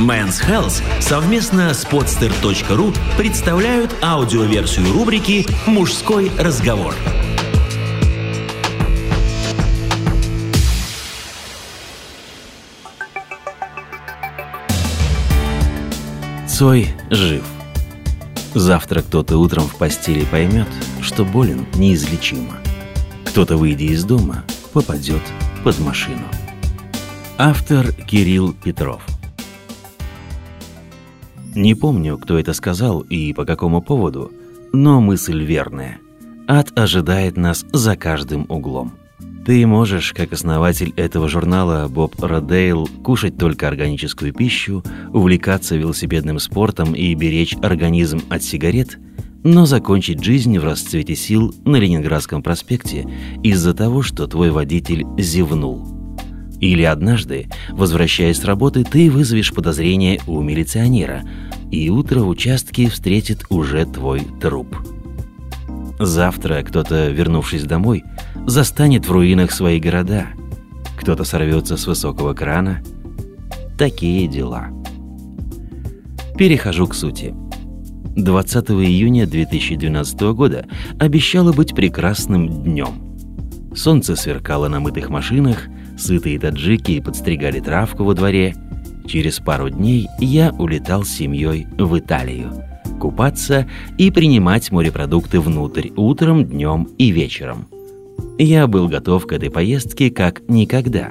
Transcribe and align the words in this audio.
Men's 0.00 0.40
Health 0.48 0.82
совместно 1.00 1.74
с 1.74 1.84
podster.ru 1.84 2.96
представляют 3.18 3.94
аудиоверсию 4.00 4.94
рубрики 4.94 5.46
«Мужской 5.66 6.30
разговор». 6.38 6.94
Цой 16.48 16.88
жив. 17.10 17.44
Завтра 18.54 19.02
кто-то 19.02 19.36
утром 19.36 19.64
в 19.64 19.76
постели 19.76 20.24
поймет, 20.24 20.68
что 21.02 21.26
болен 21.26 21.66
неизлечимо. 21.74 22.56
Кто-то, 23.26 23.58
выйдя 23.58 23.84
из 23.84 24.02
дома, 24.04 24.44
попадет 24.72 25.22
под 25.64 25.78
машину. 25.80 26.26
Автор 27.38 27.92
Кирилл 27.92 28.52
Петров 28.52 29.02
Не 31.54 31.74
помню, 31.74 32.18
кто 32.18 32.38
это 32.38 32.52
сказал 32.52 33.00
и 33.00 33.32
по 33.32 33.44
какому 33.44 33.82
поводу, 33.82 34.30
но 34.72 35.00
мысль 35.00 35.42
верная. 35.42 35.98
Ад 36.46 36.78
ожидает 36.78 37.36
нас 37.36 37.64
за 37.72 37.96
каждым 37.96 38.46
углом. 38.48 38.92
Ты 39.46 39.66
можешь, 39.66 40.12
как 40.12 40.32
основатель 40.32 40.92
этого 40.96 41.28
журнала 41.28 41.88
Боб 41.88 42.14
Родейл, 42.22 42.88
кушать 43.02 43.38
только 43.38 43.68
органическую 43.68 44.34
пищу, 44.34 44.84
увлекаться 45.12 45.76
велосипедным 45.76 46.38
спортом 46.38 46.94
и 46.94 47.14
беречь 47.14 47.56
организм 47.62 48.20
от 48.28 48.42
сигарет, 48.42 48.98
но 49.42 49.66
закончить 49.66 50.22
жизнь 50.22 50.58
в 50.58 50.64
расцвете 50.64 51.14
сил 51.14 51.54
на 51.64 51.76
Ленинградском 51.76 52.42
проспекте 52.42 53.06
из-за 53.42 53.74
того, 53.74 54.02
что 54.02 54.26
твой 54.26 54.50
водитель 54.50 55.04
зевнул. 55.18 55.86
Или 56.60 56.82
однажды, 56.82 57.48
возвращаясь 57.70 58.38
с 58.38 58.44
работы, 58.44 58.84
ты 58.84 59.10
вызовешь 59.10 59.52
подозрение 59.52 60.20
у 60.26 60.40
милиционера, 60.42 61.22
и 61.70 61.88
утро 61.88 62.20
в 62.20 62.28
участке 62.28 62.90
встретит 62.90 63.46
уже 63.48 63.86
твой 63.86 64.26
труп. 64.40 64.76
Завтра 65.98 66.62
кто-то, 66.62 67.08
вернувшись 67.08 67.64
домой, 67.64 68.04
застанет 68.46 69.06
в 69.06 69.12
руинах 69.12 69.52
свои 69.52 69.80
города. 69.80 70.26
Кто-то 70.98 71.24
сорвется 71.24 71.76
с 71.76 71.86
высокого 71.86 72.34
крана. 72.34 72.82
Такие 73.78 74.26
дела. 74.26 74.68
Перехожу 76.36 76.86
к 76.86 76.94
сути. 76.94 77.34
20 78.24 78.70
июня 78.70 79.26
2012 79.26 80.20
года 80.34 80.66
обещало 80.98 81.52
быть 81.52 81.74
прекрасным 81.74 82.62
днем. 82.62 83.16
Солнце 83.74 84.16
сверкало 84.16 84.68
на 84.68 84.80
мытых 84.80 85.10
машинах, 85.10 85.68
сытые 85.98 86.38
таджики 86.38 87.00
подстригали 87.00 87.60
травку 87.60 88.04
во 88.04 88.14
дворе. 88.14 88.54
Через 89.06 89.38
пару 89.38 89.70
дней 89.70 90.08
я 90.18 90.52
улетал 90.52 91.04
с 91.04 91.10
семьей 91.10 91.66
в 91.78 91.98
Италию. 91.98 92.64
Купаться 93.00 93.66
и 93.96 94.10
принимать 94.10 94.70
морепродукты 94.70 95.40
внутрь 95.40 95.88
утром, 95.96 96.44
днем 96.44 96.88
и 96.98 97.10
вечером– 97.10 97.66
я 98.42 98.66
был 98.66 98.88
готов 98.88 99.26
к 99.26 99.32
этой 99.32 99.50
поездке 99.50 100.10
как 100.10 100.40
никогда. 100.48 101.10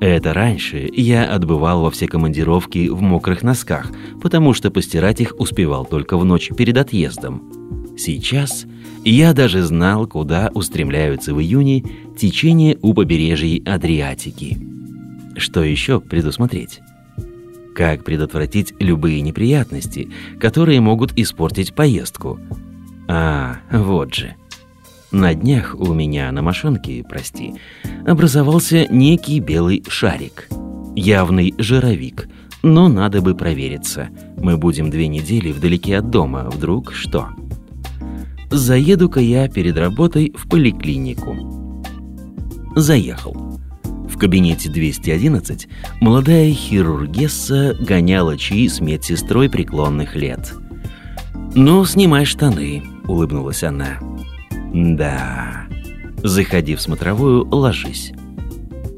Это 0.00 0.34
раньше 0.34 0.90
я 0.92 1.24
отбывал 1.24 1.82
во 1.82 1.90
все 1.90 2.06
командировки 2.06 2.88
в 2.88 3.00
мокрых 3.00 3.42
носках, 3.42 3.90
потому 4.20 4.52
что 4.52 4.70
постирать 4.70 5.20
их 5.20 5.34
успевал 5.38 5.86
только 5.86 6.18
в 6.18 6.24
ночь 6.24 6.50
перед 6.54 6.76
отъездом. 6.76 7.96
Сейчас 7.96 8.66
я 9.04 9.32
даже 9.32 9.62
знал, 9.62 10.06
куда 10.06 10.50
устремляются 10.52 11.32
в 11.32 11.40
июне 11.40 11.82
течение 12.16 12.78
у 12.82 12.92
побережья 12.92 13.62
Адриатики. 13.64 14.58
Что 15.36 15.64
еще 15.64 16.00
предусмотреть? 16.00 16.80
Как 17.74 18.04
предотвратить 18.04 18.74
любые 18.78 19.22
неприятности, 19.22 20.10
которые 20.38 20.80
могут 20.80 21.18
испортить 21.18 21.74
поездку? 21.74 22.38
А, 23.08 23.58
вот 23.70 24.14
же– 24.14 24.34
на 25.16 25.34
днях 25.34 25.74
у 25.78 25.92
меня 25.94 26.30
на 26.30 26.42
машинке, 26.42 27.02
прости, 27.08 27.54
образовался 28.06 28.86
некий 28.86 29.40
белый 29.40 29.82
шарик. 29.88 30.48
Явный 30.94 31.54
жировик, 31.58 32.28
но 32.62 32.88
надо 32.88 33.22
бы 33.22 33.34
провериться. 33.34 34.08
Мы 34.36 34.56
будем 34.56 34.90
две 34.90 35.08
недели 35.08 35.52
вдалеке 35.52 35.98
от 35.98 36.10
дома, 36.10 36.48
вдруг 36.50 36.92
что? 36.92 37.28
Заеду-ка 38.50 39.20
я 39.20 39.48
перед 39.48 39.76
работой 39.76 40.34
в 40.36 40.48
поликлинику. 40.48 41.82
Заехал. 42.74 43.60
В 44.08 44.18
кабинете 44.18 44.70
211 44.70 45.68
молодая 46.00 46.52
хирургесса 46.52 47.74
гоняла 47.80 48.38
чаи 48.38 48.68
с 48.68 48.80
медсестрой 48.80 49.50
преклонных 49.50 50.14
лет. 50.14 50.54
«Ну, 51.54 51.84
снимай 51.84 52.24
штаны»,— 52.24 52.82
улыбнулась 53.08 53.62
она. 53.62 53.98
Да. 54.76 55.66
Заходи 56.22 56.74
в 56.74 56.82
смотровую, 56.82 57.48
ложись. 57.48 58.12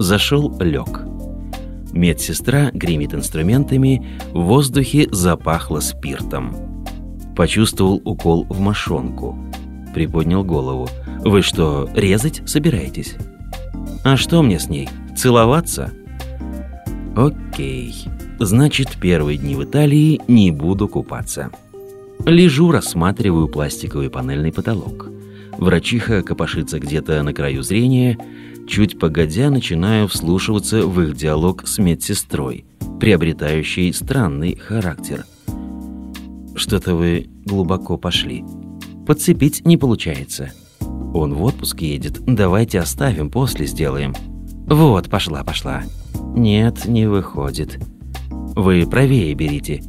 Зашел, 0.00 0.52
лег. 0.58 1.04
Медсестра 1.92 2.70
гремит 2.72 3.14
инструментами, 3.14 4.04
в 4.32 4.40
воздухе 4.40 5.06
запахло 5.12 5.78
спиртом. 5.78 6.84
Почувствовал 7.36 8.02
укол 8.04 8.44
в 8.48 8.58
мошонку. 8.58 9.38
Приподнял 9.94 10.42
голову. 10.42 10.88
«Вы 11.20 11.42
что, 11.42 11.88
резать 11.94 12.42
собираетесь?» 12.44 13.14
«А 14.04 14.16
что 14.16 14.42
мне 14.42 14.58
с 14.58 14.68
ней? 14.68 14.88
Целоваться?» 15.16 15.92
«Окей. 17.16 17.94
Значит, 18.40 18.96
первые 19.00 19.38
дни 19.38 19.54
в 19.54 19.62
Италии 19.62 20.20
не 20.26 20.50
буду 20.50 20.88
купаться». 20.88 21.50
Лежу, 22.26 22.72
рассматриваю 22.72 23.46
пластиковый 23.48 24.10
панельный 24.10 24.52
потолок. 24.52 25.10
Врачиха 25.58 26.22
копошится 26.22 26.78
где-то 26.78 27.22
на 27.22 27.34
краю 27.34 27.62
зрения. 27.62 28.16
Чуть 28.68 28.98
погодя, 28.98 29.50
начинаю 29.50 30.06
вслушиваться 30.06 30.86
в 30.86 31.00
их 31.02 31.16
диалог 31.16 31.66
с 31.66 31.78
медсестрой, 31.78 32.64
приобретающий 33.00 33.92
странный 33.92 34.56
характер. 34.56 35.26
«Что-то 36.54 36.94
вы 36.94 37.28
глубоко 37.44 37.96
пошли. 37.98 38.44
Подцепить 39.06 39.66
не 39.66 39.76
получается. 39.76 40.52
Он 40.80 41.34
в 41.34 41.42
отпуск 41.42 41.80
едет, 41.80 42.20
давайте 42.24 42.78
оставим, 42.78 43.30
после 43.30 43.66
сделаем. 43.66 44.14
Вот, 44.66 45.08
пошла, 45.08 45.42
пошла. 45.42 45.82
Нет, 46.36 46.86
не 46.86 47.06
выходит. 47.06 47.80
Вы 48.30 48.86
правее 48.88 49.34
берите. 49.34 49.82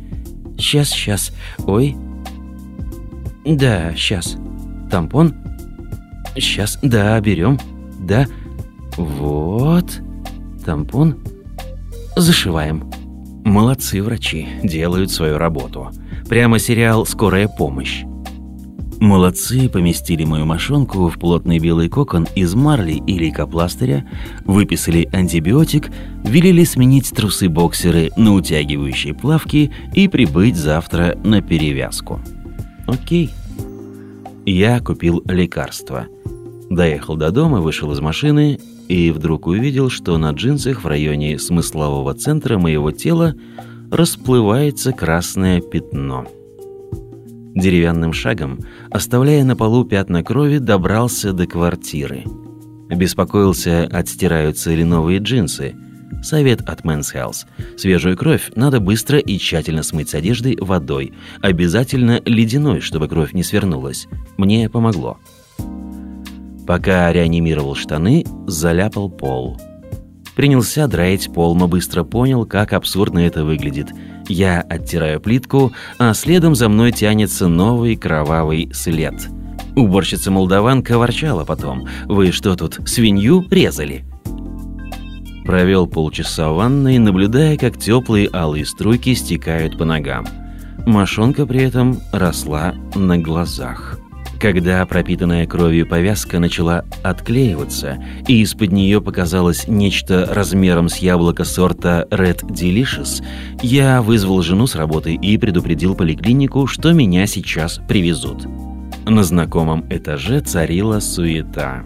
Сейчас, 0.58 0.90
сейчас. 0.90 1.32
Ой. 1.68 1.96
Да, 3.46 3.94
сейчас. 3.96 4.38
Тампон?» 4.90 5.49
Сейчас, 6.36 6.80
да, 6.82 7.20
берем. 7.20 7.60
Да. 8.00 8.28
Вот. 8.98 10.02
Тампон. 10.66 11.18
Зашиваем. 12.16 12.90
Молодцы 13.46 14.04
врачи, 14.04 14.48
делают 14.64 15.12
свою 15.12 15.38
работу. 15.38 15.90
Прямо 16.28 16.60
сериал 16.60 17.06
«Скорая 17.06 17.48
помощь». 17.48 18.04
Молодцы 19.00 19.70
поместили 19.70 20.26
мою 20.26 20.46
мошонку 20.46 21.08
в 21.08 21.18
плотный 21.18 21.58
белый 21.58 21.88
кокон 21.88 22.28
из 22.36 22.54
марли 22.54 23.02
и 23.08 23.18
лейкопластыря, 23.18 24.06
выписали 24.44 25.08
антибиотик, 25.14 25.90
велели 26.26 26.66
сменить 26.66 27.10
трусы-боксеры 27.12 28.12
на 28.18 28.34
утягивающие 28.34 29.14
плавки 29.14 29.72
и 29.94 30.10
прибыть 30.10 30.58
завтра 30.58 31.18
на 31.24 31.42
перевязку. 31.42 32.20
Окей. 32.88 33.30
Я 34.46 34.82
купил 34.82 35.24
лекарство– 35.26 36.08
Доехал 36.70 37.16
до 37.16 37.32
дома, 37.32 37.62
вышел 37.62 37.92
из 37.92 38.00
машины 38.00 38.60
и 38.88 39.12
вдруг 39.12 39.48
увидел, 39.48 39.90
что 39.90 40.18
на 40.18 40.32
джинсах 40.32 40.84
в 40.84 40.88
районе 40.88 41.40
смыслового 41.40 42.14
центра 42.14 42.58
моего 42.58 42.92
тела 42.92 43.36
расплывается 43.92 44.92
красное 44.92 45.62
пятно. 45.62 46.28
Деревянным 47.56 48.14
шагом, 48.14 48.60
оставляя 48.92 49.44
на 49.44 49.56
полу 49.56 49.84
пятна 49.84 50.24
крови, 50.24 50.60
добрался 50.60 51.34
до 51.34 51.48
квартиры. 51.48 52.24
Беспокоился, 52.90 53.84
отстираются 53.92 54.74
ли 54.74 54.84
новые 54.84 55.20
джинсы. 55.20 55.76
Совет 56.22 56.62
от 56.62 56.82
Men's 56.82 57.14
Health. 57.14 57.46
Свежую 57.78 58.18
кровь 58.18 58.52
надо 58.56 58.80
быстро 58.80 59.20
и 59.20 59.38
тщательно 59.38 59.84
смыть 59.84 60.10
с 60.10 60.16
одежды 60.16 60.58
водой. 60.60 61.14
Обязательно 61.42 62.22
ледяной, 62.26 62.82
чтобы 62.82 63.08
кровь 63.08 63.34
не 63.34 63.44
свернулась. 63.44 64.08
Мне 64.38 64.70
помогло. 64.70 65.18
Пока 66.70 67.12
реанимировал 67.12 67.74
штаны, 67.74 68.24
заляпал 68.46 69.10
пол. 69.10 69.60
Принялся 70.36 70.88
драить 70.88 71.34
пол, 71.34 71.56
но 71.56 71.68
быстро 71.68 72.04
понял, 72.04 72.46
как 72.46 72.74
абсурдно 72.74 73.18
это 73.26 73.44
выглядит. 73.44 73.88
Я 74.28 74.62
оттираю 74.62 75.20
плитку, 75.20 75.74
а 75.98 76.14
следом 76.14 76.54
за 76.54 76.70
мной 76.70 76.92
тянется 76.92 77.48
новый 77.48 77.96
кровавый 77.96 78.70
след. 78.72 79.16
Уборщица-молдаванка 79.76 81.00
ворчала 81.00 81.44
потом. 81.44 81.88
«Вы 82.06 82.32
что 82.32 82.56
тут, 82.56 82.82
свинью 82.86 83.48
резали?» 83.50 84.06
Провел 85.46 85.88
полчаса 85.88 86.52
в 86.52 86.58
ванной, 86.58 87.00
наблюдая, 87.00 87.58
как 87.58 87.80
теплые 87.80 88.30
алые 88.32 88.68
струйки 88.68 89.16
стекают 89.16 89.76
по 89.76 89.86
ногам. 89.86 90.28
Мошонка 90.86 91.48
при 91.48 91.64
этом 91.64 92.00
росла 92.12 92.76
на 92.94 93.18
глазах. 93.18 93.99
Когда 94.40 94.86
пропитанная 94.86 95.46
кровью 95.46 95.86
повязка 95.86 96.40
начала 96.40 96.86
отклеиваться, 97.04 98.02
и 98.26 98.42
из-под 98.42 98.72
нее 98.72 99.02
показалось 99.02 99.68
нечто 99.68 100.26
размером 100.32 100.88
с 100.88 100.98
яблоко 101.00 101.44
сорта 101.44 102.08
Red 102.10 102.44
Delicious, 102.48 103.22
я 103.62 104.02
вызвал 104.02 104.42
жену 104.42 104.66
с 104.66 104.76
работы 104.76 105.16
и 105.16 105.38
предупредил 105.38 105.94
поликлинику, 105.94 106.68
что 106.68 106.94
меня 106.94 107.28
сейчас 107.28 107.82
привезут. 107.90 108.48
На 109.06 109.24
знакомом 109.24 109.86
этаже 109.90 110.40
царила 110.40 111.02
суета. 111.02 111.84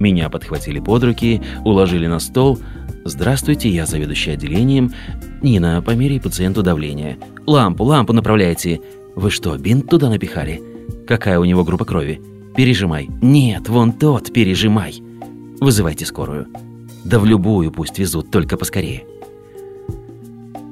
Меня 0.00 0.28
подхватили 0.28 0.80
под 0.80 1.04
руки, 1.04 1.40
уложили 1.64 2.08
на 2.08 2.18
стол. 2.18 2.58
«Здравствуйте, 3.04 3.68
я 3.68 3.86
заведующий 3.86 4.32
отделением. 4.32 4.92
Нина, 5.40 5.80
померяй 5.82 6.20
пациенту 6.20 6.64
давление. 6.64 7.18
Лампу, 7.46 7.84
лампу 7.84 8.12
направляйте. 8.12 8.80
Вы 9.14 9.30
что, 9.30 9.56
бинт 9.56 9.88
туда 9.88 10.08
напихали?» 10.08 10.71
Какая 11.12 11.38
у 11.38 11.44
него 11.44 11.62
группа 11.62 11.84
крови? 11.84 12.22
Пережимай. 12.56 13.10
Нет, 13.20 13.68
вон 13.68 13.92
тот, 13.92 14.32
пережимай. 14.32 15.02
Вызывайте 15.60 16.06
скорую. 16.06 16.46
Да 17.04 17.18
в 17.18 17.26
любую 17.26 17.70
пусть 17.70 17.98
везут, 17.98 18.30
только 18.30 18.56
поскорее. 18.56 19.04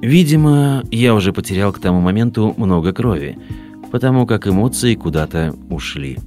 Видимо, 0.00 0.82
я 0.90 1.14
уже 1.14 1.34
потерял 1.34 1.74
к 1.74 1.78
тому 1.78 2.00
моменту 2.00 2.54
много 2.56 2.94
крови, 2.94 3.36
потому 3.92 4.26
как 4.26 4.46
эмоции 4.46 4.94
куда-то 4.94 5.54
ушли. 5.68 6.18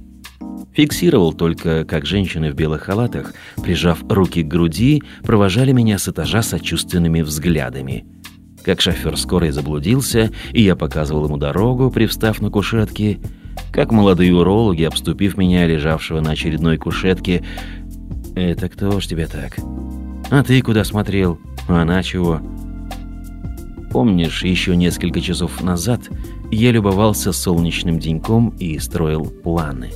Фиксировал 0.74 1.32
только, 1.32 1.84
как 1.84 2.06
женщины 2.06 2.52
в 2.52 2.54
белых 2.54 2.82
халатах, 2.82 3.34
прижав 3.64 4.04
руки 4.08 4.44
к 4.44 4.46
груди, 4.46 5.02
провожали 5.24 5.72
меня 5.72 5.98
с 5.98 6.08
этажа 6.08 6.42
сочувственными 6.42 7.22
взглядами. 7.22 8.04
Как 8.62 8.80
шофер 8.80 9.16
скорой 9.16 9.50
заблудился, 9.50 10.30
и 10.52 10.62
я 10.62 10.76
показывал 10.76 11.24
ему 11.24 11.36
дорогу, 11.36 11.90
привстав 11.90 12.40
на 12.40 12.50
кушетке– 12.50 13.18
как 13.74 13.90
молодые 13.90 14.34
урологи, 14.34 14.84
обступив 14.84 15.36
меня, 15.36 15.66
лежавшего 15.66 16.20
на 16.20 16.30
очередной 16.30 16.76
кушетке. 16.76 17.42
«Это 18.36 18.68
кто 18.68 19.00
ж 19.00 19.06
тебя 19.06 19.26
так? 19.26 19.58
А 20.30 20.42
ты 20.42 20.62
куда 20.62 20.84
смотрел? 20.84 21.38
А 21.68 21.82
она 21.82 22.02
чего?» 22.02 22.40
Помнишь, 23.90 24.44
еще 24.44 24.76
несколько 24.76 25.20
часов 25.20 25.62
назад 25.62 26.00
я 26.50 26.72
любовался 26.72 27.32
солнечным 27.32 27.98
деньком 27.98 28.50
и 28.58 28.78
строил 28.78 29.26
планы. 29.26 29.90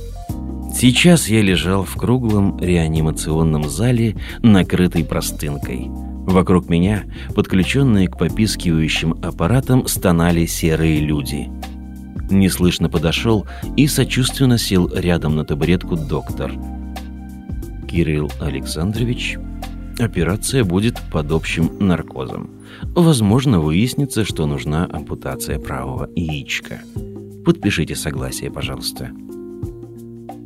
Сейчас 0.73 1.27
я 1.27 1.41
лежал 1.41 1.83
в 1.83 1.95
круглом 1.95 2.57
реанимационном 2.59 3.69
зале, 3.69 4.15
накрытый 4.41 5.03
простынкой. 5.03 5.87
Вокруг 5.89 6.69
меня, 6.69 7.03
подключенные 7.35 8.07
к 8.07 8.17
попискивающим 8.17 9.17
аппаратам, 9.23 9.87
стонали 9.87 10.45
серые 10.45 10.99
люди– 10.99 11.49
неслышно 12.29 12.89
подошел 12.89 13.47
и 13.75 13.87
сочувственно 13.87 14.57
сел 14.57 14.89
рядом 14.93 15.35
на 15.35 15.45
табуретку 15.45 15.95
доктор. 15.95 16.51
Кирилл 17.89 18.31
Александрович, 18.39 19.37
операция 19.97 20.63
будет 20.63 20.99
под 21.11 21.31
общим 21.31 21.71
наркозом. 21.79 22.51
Возможно, 22.83 23.59
выяснится, 23.59 24.23
что 24.23 24.45
нужна 24.45 24.87
ампутация 24.91 25.59
правого 25.59 26.09
яичка. 26.15 26.79
Подпишите 27.43 27.95
согласие, 27.95 28.51
пожалуйста. 28.51 29.11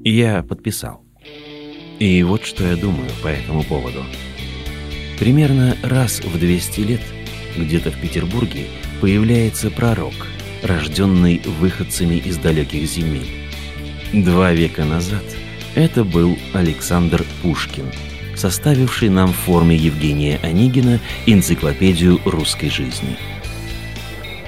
Я 0.04 0.44
подписал. 0.44 1.04
И 2.00 2.24
вот 2.24 2.44
что 2.44 2.66
я 2.66 2.76
думаю 2.76 3.10
по 3.22 3.28
этому 3.28 3.64
поводу. 3.64 4.04
Примерно 5.20 5.76
раз 5.84 6.22
в 6.22 6.40
200 6.40 6.80
лет 6.82 7.02
где-то 7.58 7.92
в 7.92 8.02
Петербурге 8.02 8.66
появляется 9.00 9.70
пророк– 9.70 10.14
рожденный 10.64 11.42
выходцами 11.60 12.16
из 12.16 12.38
далеких 12.38 12.88
земель. 12.88 13.28
Два 14.14 14.52
века 14.54 14.86
назад 14.86 15.24
это 15.76 16.04
был 16.04 16.38
Александр 16.54 17.26
Пушкин, 17.42 17.92
составивший 18.36 19.10
нам 19.10 19.34
в 19.34 19.36
форме 19.36 19.76
Евгения 19.76 20.40
Онегина 20.42 21.00
энциклопедию 21.26 22.20
русской 22.26 22.70
жизни. 22.70 23.18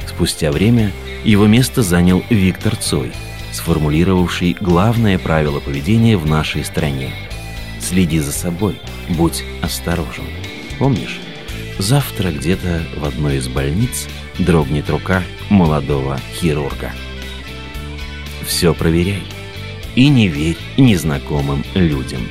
Спустя 0.08 0.52
время 0.52 0.92
его 1.24 1.48
место 1.48 1.84
занял 1.84 2.24
Виктор 2.30 2.76
Цой, 2.76 3.12
сформулировавший 3.52 4.56
главное 4.60 5.20
правило 5.20 5.60
поведения 5.60 6.18
в 6.18 6.26
нашей 6.26 6.64
стране. 6.64 7.12
«Следи 7.80 8.20
за 8.20 8.32
собой, 8.32 8.76
будь 9.10 9.44
осторожен». 9.62 10.26
Помнишь? 10.80 11.20
Завтра 11.78 12.32
где-то 12.32 12.84
в 12.96 13.06
одной 13.06 13.38
из 13.38 13.48
больниц 13.48 14.08
дрогнет 14.40 14.90
рука 14.90 15.24
молодого 15.50 16.20
хирурга. 16.34 16.92
Все 18.46 18.74
проверяй 18.74 19.24
и 19.96 20.08
не 20.10 20.28
верь 20.28 20.58
незнакомым 20.78 21.64
людям. 21.74 22.22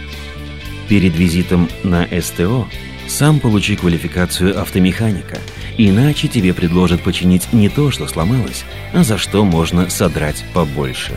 Перед 0.89 1.17
визитом 1.17 1.69
на 1.83 2.09
СТО 2.21 2.69
сам 3.07 3.41
получи 3.41 3.77
квалификацию 3.77 4.61
автомеханика, 4.61 5.39
иначе 5.77 6.29
тебе 6.29 6.55
предложат 6.55 7.03
починить 7.03 7.53
не 7.53 7.69
то, 7.69 7.91
что 7.91 8.07
сломалось, 8.07 8.65
а 8.93 9.03
за 9.03 9.19
что 9.19 9.45
можно 9.45 9.91
содрать 9.91 10.45
побольше. 10.55 11.13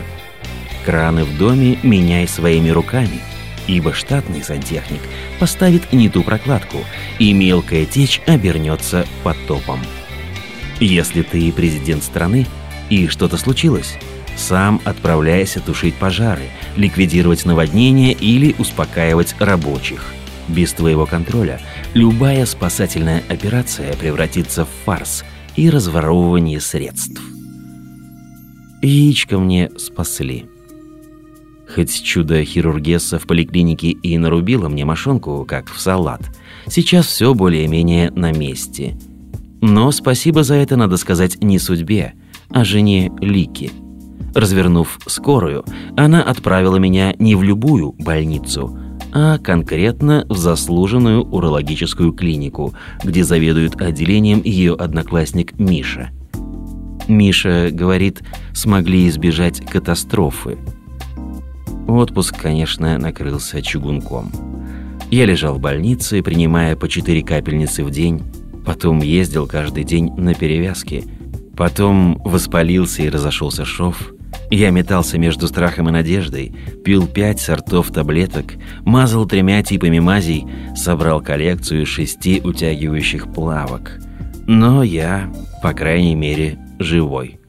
Краны 0.84 1.24
в 1.24 1.36
доме 1.38 1.78
меняй 1.82 2.26
своими 2.28 2.70
руками, 2.70 3.20
ибо 3.68 3.92
штатный 3.92 4.42
сантехник 4.42 5.02
поставит 5.38 5.92
не 5.92 6.08
ту 6.08 6.24
прокладку, 6.24 6.78
и 7.20 7.32
мелкая 7.32 7.84
течь 7.84 8.20
обернется 8.26 9.06
потопом. 9.22 9.78
Если 10.80 11.22
ты 11.22 11.52
президент 11.52 12.02
страны 12.02 12.46
и 12.90 13.06
что-то 13.06 13.36
случилось, 13.36 13.96
сам 14.36 14.80
отправляйся 14.84 15.60
тушить 15.60 15.94
пожары, 15.94 16.48
ликвидировать 16.76 17.44
наводнения 17.44 18.12
или 18.12 18.54
успокаивать 18.58 19.34
рабочих. 19.38 20.04
Без 20.48 20.72
твоего 20.72 21.04
контроля 21.04 21.60
любая 21.92 22.46
спасательная 22.46 23.22
операция 23.28 23.92
превратится 23.94 24.64
в 24.64 24.68
фарс 24.84 25.24
и 25.56 25.68
разворовывание 25.68 26.60
средств. 26.60 27.20
Яичко 28.80 29.38
мне 29.38 29.70
спасли. 29.76 30.46
Хоть 31.74 32.02
чудо-хирургесса 32.02 33.18
в 33.18 33.26
поликлинике 33.26 33.90
и 33.90 34.16
нарубила 34.18 34.68
мне 34.68 34.84
мошонку, 34.84 35.44
как 35.46 35.70
в 35.70 35.80
салат, 35.80 36.22
сейчас 36.66 37.06
все 37.06 37.34
более-менее 37.34 38.10
на 38.10 38.32
месте– 38.32 38.96
но 39.60 39.90
спасибо 39.90 40.44
за 40.44 40.54
это 40.54 40.76
надо 40.76 40.96
сказать 40.96 41.42
не 41.42 41.58
судьбе, 41.58 42.14
а 42.50 42.64
жене 42.64 43.10
Лики. 43.20 43.72
Развернув 44.34 45.00
скорую, 45.06 45.64
она 45.96 46.22
отправила 46.22 46.76
меня 46.76 47.14
не 47.18 47.34
в 47.34 47.42
любую 47.42 47.92
больницу, 47.92 48.78
а 49.12 49.38
конкретно 49.38 50.26
в 50.28 50.36
заслуженную 50.36 51.24
урологическую 51.24 52.12
клинику, 52.12 52.74
где 53.02 53.24
заведует 53.24 53.80
отделением 53.80 54.42
ее 54.44 54.74
одноклассник 54.74 55.58
Миша. 55.58 56.10
Миша 57.08 57.70
говорит, 57.72 58.22
смогли 58.52 59.08
избежать 59.08 59.64
катастрофы. 59.64 60.58
Отпуск, 61.88 62.40
конечно, 62.40 62.96
накрылся 62.98 63.60
чугунком. 63.62 64.30
Я 65.10 65.26
лежал 65.26 65.54
в 65.54 65.60
больнице, 65.60 66.22
принимая 66.22 66.76
по 66.76 66.88
четыре 66.88 67.24
капельницы 67.24 67.82
в 67.82 67.90
день, 67.90 68.22
Потом 68.68 69.00
ездил 69.00 69.46
каждый 69.46 69.82
день 69.82 70.12
на 70.18 70.34
перевязки. 70.34 71.02
Потом 71.56 72.20
воспалился 72.22 73.00
и 73.00 73.08
разошелся 73.08 73.64
шов. 73.64 74.12
Я 74.50 74.68
метался 74.68 75.16
между 75.16 75.48
страхом 75.48 75.88
и 75.88 75.92
надеждой, 75.92 76.54
пил 76.84 77.06
пять 77.06 77.40
сортов 77.40 77.90
таблеток, 77.90 78.56
мазал 78.82 79.24
тремя 79.24 79.62
типами 79.62 80.00
мазей, 80.00 80.44
собрал 80.76 81.22
коллекцию 81.22 81.86
шести 81.86 82.42
утягивающих 82.44 83.32
плавок. 83.32 84.00
Но 84.46 84.82
я, 84.82 85.32
по 85.62 85.72
крайней 85.72 86.14
мере, 86.14 86.58
живой. 86.78 87.40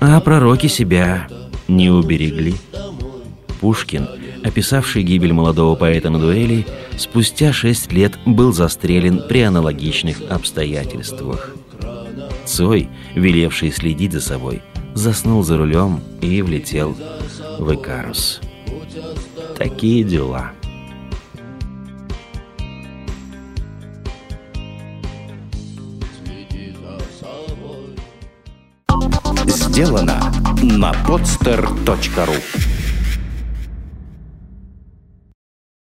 А 0.00 0.18
пророки 0.18 0.66
себя 0.66 1.28
не 1.68 1.90
уберегли. 1.90 2.56
Пушкин, 3.60 4.08
описавший 4.44 5.02
гибель 5.02 5.32
молодого 5.32 5.74
поэта 5.74 6.10
на 6.10 6.18
дуэли, 6.18 6.66
спустя 6.96 7.52
шесть 7.52 7.92
лет 7.92 8.18
был 8.24 8.52
застрелен 8.52 9.22
при 9.28 9.40
аналогичных 9.40 10.20
обстоятельствах. 10.30 11.54
Цой, 12.46 12.88
велевший 13.14 13.72
следить 13.72 14.12
за 14.12 14.20
собой, 14.20 14.62
заснул 14.94 15.42
за 15.42 15.58
рулем 15.58 16.00
и 16.20 16.40
влетел 16.42 16.96
в 17.58 17.74
Икарус. 17.74 18.40
Такие 19.56 20.04
дела. 20.04 20.52
Сделано 29.46 30.32
на 30.62 30.92
podster.ru 31.06 32.67